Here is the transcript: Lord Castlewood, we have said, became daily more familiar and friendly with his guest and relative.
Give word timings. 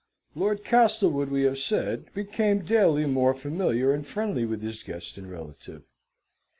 Lord 0.33 0.63
Castlewood, 0.63 1.29
we 1.29 1.43
have 1.43 1.59
said, 1.59 2.11
became 2.15 2.65
daily 2.65 3.05
more 3.05 3.35
familiar 3.35 3.93
and 3.93 4.03
friendly 4.03 4.45
with 4.45 4.63
his 4.63 4.81
guest 4.81 5.15
and 5.19 5.29
relative. 5.29 5.83